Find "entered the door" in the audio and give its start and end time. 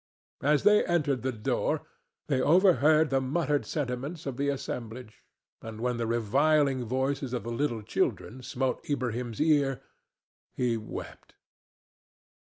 0.87-1.83